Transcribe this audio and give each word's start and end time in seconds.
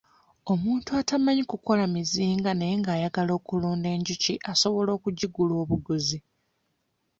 Omuntu 0.53 0.89
atamanyi 1.01 1.43
kukola 1.51 1.83
mizinga 1.93 2.49
naye 2.55 2.75
ng'ayagala 2.79 3.31
okulunda 3.39 3.87
enjuki 3.95 4.33
asobola 4.51 4.89
okugigula 4.97 5.53
obuguzi. 5.63 6.17